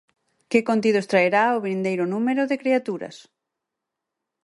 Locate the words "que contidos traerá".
0.51-1.43